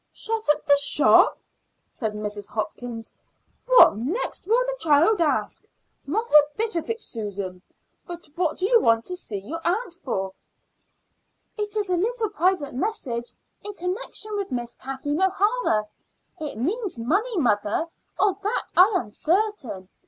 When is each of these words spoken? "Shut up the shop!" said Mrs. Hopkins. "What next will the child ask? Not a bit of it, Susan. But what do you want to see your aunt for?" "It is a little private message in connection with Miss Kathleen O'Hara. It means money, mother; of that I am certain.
"Shut 0.11 0.41
up 0.51 0.65
the 0.65 0.75
shop!" 0.77 1.37
said 1.91 2.15
Mrs. 2.15 2.49
Hopkins. 2.49 3.11
"What 3.67 3.97
next 3.97 4.47
will 4.47 4.65
the 4.65 4.75
child 4.79 5.21
ask? 5.21 5.67
Not 6.07 6.25
a 6.31 6.43
bit 6.57 6.75
of 6.75 6.89
it, 6.89 6.99
Susan. 6.99 7.61
But 8.07 8.25
what 8.35 8.57
do 8.57 8.65
you 8.67 8.81
want 8.81 9.05
to 9.05 9.15
see 9.15 9.37
your 9.37 9.61
aunt 9.63 9.93
for?" 9.93 10.31
"It 11.55 11.77
is 11.77 11.91
a 11.91 11.97
little 11.97 12.29
private 12.29 12.73
message 12.73 13.31
in 13.63 13.75
connection 13.75 14.35
with 14.37 14.51
Miss 14.51 14.73
Kathleen 14.73 15.21
O'Hara. 15.21 15.85
It 16.39 16.57
means 16.57 16.97
money, 16.97 17.37
mother; 17.37 17.85
of 18.19 18.41
that 18.41 18.69
I 18.75 18.91
am 18.97 19.11
certain. 19.11 19.87